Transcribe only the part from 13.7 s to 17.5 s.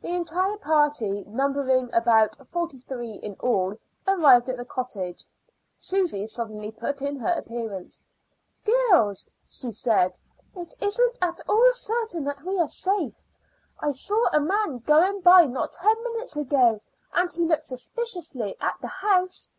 I saw a man going by not ten minutes ago, and he